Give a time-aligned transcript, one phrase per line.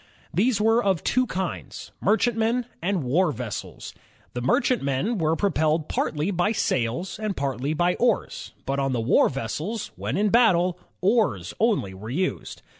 [0.33, 3.93] These were of two kinds, merchantmen and war vessels.
[4.33, 9.29] The merchantmen were propeUed partly by sails and partly by oars, but on the war
[9.29, 12.63] vessels, when in battle, oars only were used.